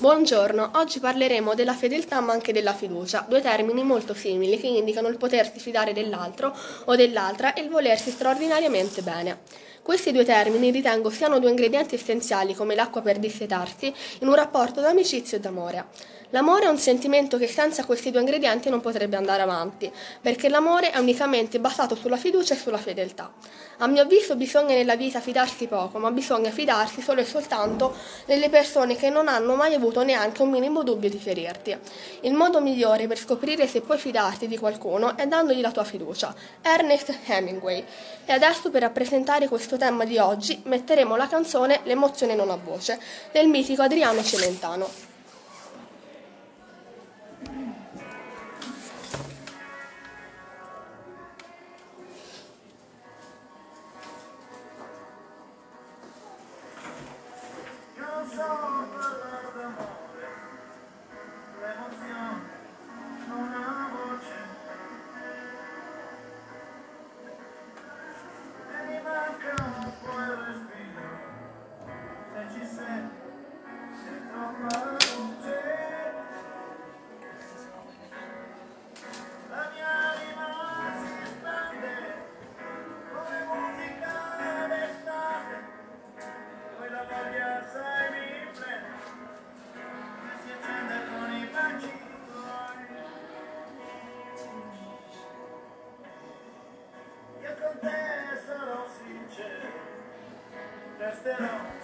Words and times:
Buongiorno, 0.00 0.70
oggi 0.76 0.98
parleremo 0.98 1.54
della 1.54 1.74
fedeltà 1.74 2.20
ma 2.20 2.32
anche 2.32 2.54
della 2.54 2.72
fiducia, 2.72 3.26
due 3.28 3.42
termini 3.42 3.84
molto 3.84 4.14
simili 4.14 4.58
che 4.58 4.66
indicano 4.66 5.08
il 5.08 5.18
potersi 5.18 5.60
fidare 5.60 5.92
dell'altro 5.92 6.56
o 6.86 6.96
dell'altra 6.96 7.52
e 7.52 7.60
il 7.60 7.68
volersi 7.68 8.10
straordinariamente 8.10 9.02
bene. 9.02 9.40
Questi 9.82 10.10
due 10.10 10.24
termini 10.24 10.70
ritengo 10.70 11.10
siano 11.10 11.38
due 11.38 11.50
ingredienti 11.50 11.96
essenziali 11.96 12.54
come 12.54 12.74
l'acqua 12.74 13.02
per 13.02 13.18
dissietarsi 13.18 13.92
in 14.20 14.28
un 14.28 14.34
rapporto 14.36 14.80
d'amicizia 14.80 15.36
e 15.36 15.40
d'amore. 15.42 15.84
L'amore 16.32 16.66
è 16.66 16.68
un 16.68 16.78
sentimento 16.78 17.38
che 17.38 17.48
senza 17.48 17.84
questi 17.84 18.12
due 18.12 18.20
ingredienti 18.20 18.70
non 18.70 18.80
potrebbe 18.80 19.16
andare 19.16 19.42
avanti, 19.42 19.90
perché 20.20 20.48
l'amore 20.48 20.92
è 20.92 20.98
unicamente 20.98 21.58
basato 21.58 21.96
sulla 21.96 22.16
fiducia 22.16 22.54
e 22.54 22.56
sulla 22.56 22.78
fedeltà. 22.78 23.32
A 23.78 23.88
mio 23.88 24.02
avviso 24.02 24.36
bisogna 24.36 24.74
nella 24.74 24.94
vita 24.94 25.20
fidarsi 25.20 25.66
poco, 25.66 25.98
ma 25.98 26.12
bisogna 26.12 26.50
fidarsi 26.50 27.00
solo 27.00 27.20
e 27.20 27.24
soltanto 27.24 27.96
delle 28.26 28.48
persone 28.48 28.94
che 28.94 29.10
non 29.10 29.26
hanno 29.26 29.56
mai 29.56 29.74
avuto 29.74 30.04
neanche 30.04 30.42
un 30.42 30.50
minimo 30.50 30.84
dubbio 30.84 31.10
di 31.10 31.18
ferirti. 31.18 31.76
Il 32.20 32.34
modo 32.34 32.60
migliore 32.60 33.08
per 33.08 33.18
scoprire 33.18 33.66
se 33.66 33.80
puoi 33.80 33.98
fidarti 33.98 34.46
di 34.46 34.56
qualcuno 34.56 35.16
è 35.16 35.26
dandogli 35.26 35.60
la 35.60 35.72
tua 35.72 35.84
fiducia. 35.84 36.32
Ernest 36.62 37.12
Hemingway. 37.26 37.84
E 38.24 38.32
adesso 38.32 38.70
per 38.70 38.82
rappresentare 38.82 39.48
questo 39.48 39.76
tema 39.76 40.04
di 40.04 40.18
oggi 40.18 40.60
metteremo 40.64 41.16
la 41.16 41.26
canzone 41.26 41.80
L'emozione 41.84 42.36
non 42.36 42.50
ha 42.50 42.56
voce 42.62 43.00
del 43.32 43.48
mitico 43.48 43.82
Adriano 43.82 44.22
Celentano. 44.22 45.09
Resterò 100.98 101.79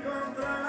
lo 0.00 0.61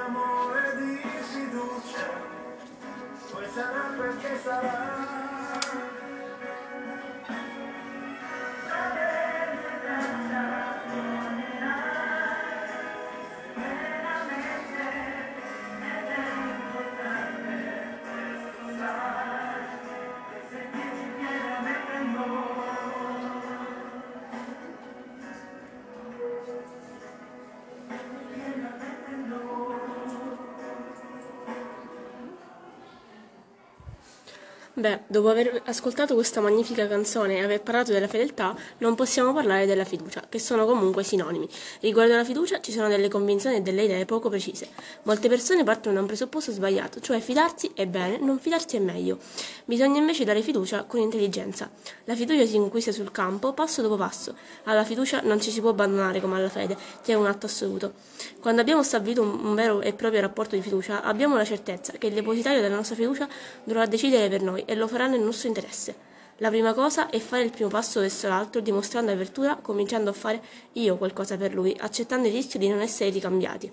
amore 0.00 0.76
di 0.76 0.96
fiducia. 1.32 2.08
Poi 3.30 3.46
sarà 3.52 3.94
perché 3.96 4.38
sarà 4.42 5.99
Beh, 34.72 35.00
dopo 35.08 35.28
aver 35.28 35.62
ascoltato 35.64 36.14
questa 36.14 36.40
magnifica 36.40 36.86
canzone 36.86 37.38
e 37.38 37.42
aver 37.42 37.60
parlato 37.60 37.90
della 37.90 38.06
fedeltà, 38.06 38.54
non 38.78 38.94
possiamo 38.94 39.32
parlare 39.32 39.66
della 39.66 39.84
fiducia, 39.84 40.22
che 40.28 40.38
sono 40.38 40.64
comunque 40.64 41.02
sinonimi. 41.02 41.48
Riguardo 41.80 42.12
alla 42.14 42.24
fiducia 42.24 42.60
ci 42.60 42.70
sono 42.70 42.86
delle 42.86 43.08
convinzioni 43.08 43.56
e 43.56 43.62
delle 43.62 43.82
idee 43.82 44.04
poco 44.04 44.28
precise. 44.28 44.68
Molte 45.02 45.28
persone 45.28 45.64
partono 45.64 45.96
da 45.96 46.00
un 46.02 46.06
presupposto 46.06 46.52
sbagliato, 46.52 47.00
cioè 47.00 47.18
fidarsi 47.18 47.72
è 47.74 47.86
bene, 47.88 48.18
non 48.18 48.38
fidarsi 48.38 48.76
è 48.76 48.78
meglio. 48.78 49.18
Bisogna 49.64 49.98
invece 49.98 50.22
dare 50.22 50.40
fiducia 50.40 50.84
con 50.84 51.00
intelligenza. 51.00 51.68
La 52.04 52.14
fiducia 52.14 52.46
si 52.46 52.56
conquista 52.56 52.92
sul 52.92 53.10
campo, 53.10 53.52
passo 53.52 53.82
dopo 53.82 53.96
passo. 53.96 54.36
Alla 54.64 54.84
fiducia 54.84 55.20
non 55.22 55.40
ci 55.40 55.50
si 55.50 55.60
può 55.60 55.70
abbandonare 55.70 56.20
come 56.20 56.36
alla 56.36 56.48
fede, 56.48 56.76
che 57.02 57.10
è 57.10 57.16
un 57.16 57.26
atto 57.26 57.46
assoluto. 57.46 57.94
Quando 58.38 58.60
abbiamo 58.60 58.84
stabilito 58.84 59.22
un, 59.22 59.52
vero 59.56 59.80
e 59.80 59.94
proprio 59.94 60.20
rapporto 60.20 60.54
di 60.54 60.62
fiducia, 60.62 61.02
abbiamo 61.02 61.36
la 61.36 61.44
certezza 61.44 61.92
che 61.94 62.06
il 62.06 62.14
depositario 62.14 62.60
della 62.60 62.76
nostra 62.76 62.94
fiducia 62.94 63.28
dovrà 63.64 63.84
decidere 63.86 64.28
per 64.28 64.42
noi 64.42 64.59
e 64.64 64.74
lo 64.74 64.86
farà 64.88 65.06
nel 65.06 65.20
nostro 65.20 65.48
interesse. 65.48 66.08
La 66.38 66.48
prima 66.48 66.72
cosa 66.72 67.10
è 67.10 67.18
fare 67.18 67.42
il 67.42 67.50
primo 67.50 67.68
passo 67.68 68.00
verso 68.00 68.28
l'altro, 68.28 68.60
dimostrando 68.60 69.12
apertura, 69.12 69.56
cominciando 69.56 70.10
a 70.10 70.14
fare 70.14 70.42
io 70.72 70.96
qualcosa 70.96 71.36
per 71.36 71.52
lui, 71.52 71.76
accettando 71.78 72.28
il 72.28 72.32
rischio 72.32 72.58
di 72.58 72.68
non 72.68 72.80
essere 72.80 73.10
ricambiati. 73.10 73.70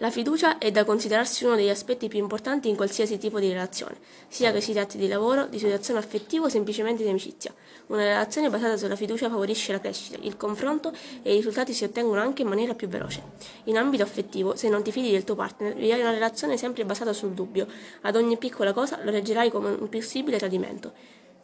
La 0.00 0.10
fiducia 0.10 0.58
è 0.58 0.70
da 0.70 0.84
considerarsi 0.84 1.46
uno 1.46 1.56
degli 1.56 1.70
aspetti 1.70 2.06
più 2.08 2.18
importanti 2.18 2.68
in 2.68 2.76
qualsiasi 2.76 3.16
tipo 3.16 3.40
di 3.40 3.48
relazione, 3.48 3.96
sia 4.28 4.52
che 4.52 4.60
si 4.60 4.74
tratti 4.74 4.98
di 4.98 5.08
lavoro, 5.08 5.46
di 5.46 5.58
situazione 5.58 5.98
affettiva 5.98 6.44
o 6.44 6.48
semplicemente 6.50 7.02
di 7.02 7.08
amicizia. 7.08 7.54
Una 7.86 8.02
relazione 8.02 8.50
basata 8.50 8.76
sulla 8.76 8.94
fiducia 8.94 9.30
favorisce 9.30 9.72
la 9.72 9.80
crescita, 9.80 10.18
il 10.20 10.36
confronto 10.36 10.92
e 11.22 11.32
i 11.32 11.36
risultati 11.36 11.72
si 11.72 11.84
ottengono 11.84 12.20
anche 12.20 12.42
in 12.42 12.48
maniera 12.48 12.74
più 12.74 12.88
veloce. 12.88 13.22
In 13.64 13.78
ambito 13.78 14.02
affettivo, 14.02 14.54
se 14.54 14.68
non 14.68 14.82
ti 14.82 14.92
fidi 14.92 15.10
del 15.10 15.24
tuo 15.24 15.34
partner, 15.34 15.74
vivrai 15.74 16.02
una 16.02 16.10
relazione 16.10 16.58
sempre 16.58 16.84
basata 16.84 17.14
sul 17.14 17.30
dubbio. 17.30 17.66
Ad 18.02 18.16
ogni 18.16 18.36
piccola 18.36 18.74
cosa 18.74 19.02
lo 19.02 19.10
reggerai 19.10 19.50
come 19.50 19.70
un 19.70 19.88
possibile 19.88 20.36
tradimento. 20.36 20.92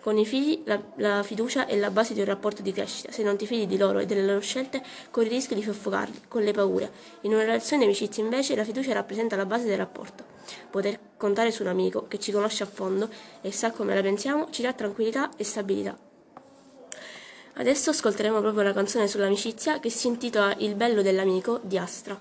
Con 0.02 0.18
i 0.18 0.26
figli 0.26 0.62
la, 0.64 0.82
la, 0.96 1.22
fiducia 1.22 1.66
è 1.66 1.76
la 1.76 1.92
base 1.92 2.12
di 2.12 2.18
un 2.18 2.26
rapporto 2.26 2.60
di 2.60 2.72
crescita. 2.72 3.12
Se 3.12 3.22
non 3.22 3.36
ti 3.36 3.46
fidi 3.46 3.68
di 3.68 3.78
loro 3.78 4.00
e 4.00 4.06
delle 4.06 4.26
loro 4.26 4.40
scelte, 4.40 4.82
corri 5.12 5.28
il 5.28 5.34
rischio 5.34 5.54
di 5.54 5.62
soffocarli 5.62 6.22
con 6.26 6.42
le 6.42 6.50
paure. 6.50 6.90
In 7.20 7.32
una 7.32 7.42
relazione 7.42 7.84
di 7.84 7.88
amicizia, 7.88 8.20
invece, 8.20 8.56
la 8.56 8.64
fiducia 8.64 8.92
rappresenta 8.92 9.36
la 9.36 9.46
base 9.46 9.64
del 9.64 9.76
rapporto. 9.76 10.24
Poter 10.70 10.98
contare 11.16 11.52
su 11.52 11.62
un 11.62 11.68
amico 11.68 12.08
che 12.08 12.18
ci 12.18 12.32
conosce 12.32 12.64
a 12.64 12.66
fondo 12.66 13.08
e 13.42 13.52
sa 13.52 13.70
come 13.70 13.94
la 13.94 14.02
pensiamo 14.02 14.48
ci 14.50 14.62
dà 14.62 14.72
tranquillità 14.72 15.30
e 15.36 15.44
stabilità. 15.44 15.96
Adesso 17.54 17.90
ascolteremo 17.90 18.40
proprio 18.40 18.64
la 18.64 18.72
canzone 18.72 19.06
sull'amicizia 19.06 19.78
che 19.78 19.88
si 19.88 20.08
intitola 20.08 20.52
Il 20.58 20.74
bello 20.74 21.02
dell'amico 21.02 21.60
di 21.62 21.78
Astra. 21.78 22.18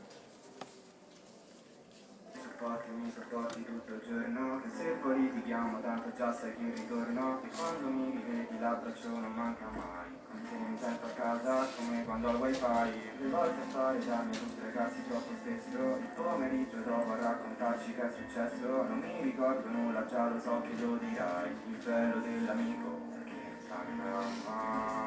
Poi 5.02 5.20
litighiamo 5.20 5.82
tanto 5.82 6.12
già 6.16 6.32
sai 6.32 6.56
che 6.56 6.74
ritorno 6.76 7.42
E 7.44 7.50
quando 7.56 7.88
mi 7.90 8.12
rivedi 8.12 8.60
l'abbraccio 8.60 9.10
non 9.10 9.34
manca 9.34 9.66
mai. 9.74 10.20
Te 10.48 10.56
mi 10.56 10.78
sento 10.78 11.06
a 11.06 11.10
casa 11.10 11.68
come 11.76 12.06
quando 12.06 12.30
al 12.30 12.36
wifi 12.36 12.66
Le 13.18 13.30
volte 13.30 13.62
fare 13.70 14.06
da 14.06 14.22
me 14.22 14.32
tutti 14.32 14.62
ragazzi 14.62 15.04
troppo 15.08 15.34
stesso 15.42 15.78
Il 15.78 16.10
pomeriggio 16.16 16.78
dopo 16.78 17.12
a 17.14 17.18
raccontarci 17.18 17.94
che 17.94 18.02
è 18.02 18.12
successo 18.12 18.84
Non 18.84 19.00
mi 19.00 19.22
ricordo 19.22 19.68
nulla 19.70 20.06
già 20.06 20.30
lo 20.30 20.40
so 20.40 20.62
che 20.62 20.82
lo 20.82 20.98
dirai. 20.98 21.50
Il 21.68 21.78
bello 21.84 22.20
dell'amico 22.20 23.10
sa 23.68 23.84
mai, 23.96 24.26
mai, 24.46 25.01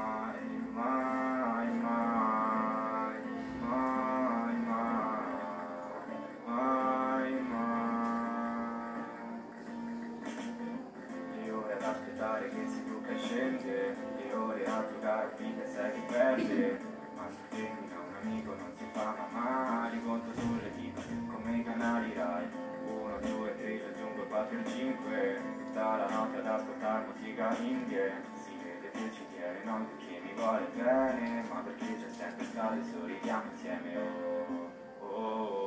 tocca 13.34 13.66
e 14.16 14.34
ore 14.34 14.64
a 14.64 14.86
giocare 14.88 15.32
finché 15.36 15.66
sei 15.66 15.92
chi 15.92 16.00
perde, 16.06 16.78
ma 17.16 17.28
su 17.28 17.56
termina 17.56 17.98
un 17.98 18.14
amico 18.22 18.54
non 18.54 18.72
si 18.76 18.84
fa 18.92 19.14
mai, 19.31 20.02
conto 20.04 20.32
sulle 20.38 20.70
dita 20.76 21.00
come 21.32 21.56
i 21.56 21.64
canali 21.64 22.12
Rai, 22.14 22.46
1, 22.86 23.19
2, 23.20 23.56
3, 23.56 23.76
ci 23.76 23.82
aggiungo 23.82 24.22
4 24.26 24.58
e 24.58 24.64
5, 24.64 25.40
tutta 25.58 25.96
la 25.96 26.08
notte 26.08 26.38
ad 26.38 26.46
ascoltare 26.46 27.06
musica 27.06 27.56
indie, 27.58 28.12
si 28.44 28.50
vede 28.62 28.90
che 28.90 29.12
ci 29.12 29.26
tiene 29.32 29.64
non 29.64 29.87
perché 29.88 30.20
mi 30.22 30.32
vuole 30.34 30.69
bene, 30.75 31.44
ma 31.52 31.60
perché 31.60 31.96
c'è 31.96 32.10
sempre 32.10 32.44
stato 32.44 32.75
e 32.75 32.84
sorridiamo 32.84 33.50
insieme, 33.50 33.96
oh, 33.96 34.70
oh, 35.00 35.08
oh, 35.08 35.63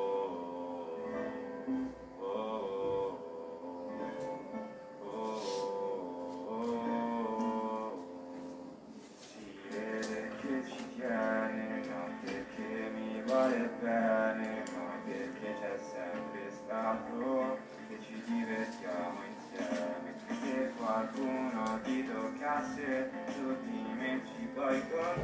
puoi 24.82 25.24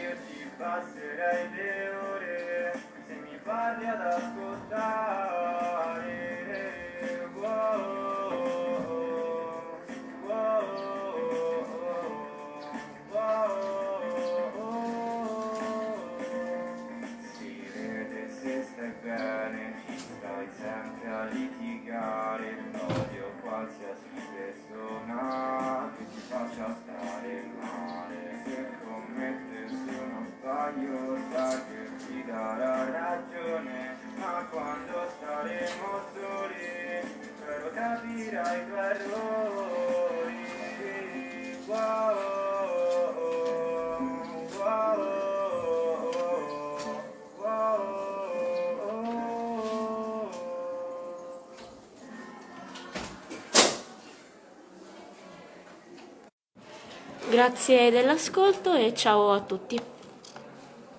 io 0.00 0.16
ci 0.26 0.50
passerei 0.56 1.50
le 1.54 1.90
ore 2.12 2.72
se 3.06 3.14
mi 3.14 3.38
parli 3.42 3.86
ad 3.86 4.00
ascoltare. 4.00 5.71
Sai 31.32 31.58
che 31.66 31.90
ti 32.06 32.24
darà 32.24 32.88
ragione, 32.88 33.96
ma 34.14 34.46
quando 34.48 35.10
staremo 35.16 36.00
soli, 36.14 37.02
spero 37.20 37.70
capirai 37.74 38.60
i 38.60 38.66
tuoi 38.68 38.90
errori. 38.90 40.40
Wow. 41.66 42.40
Grazie 57.30 57.90
dell'ascolto 57.90 58.74
e 58.74 58.94
ciao 58.94 59.32
a 59.32 59.40
tutti. 59.40 59.91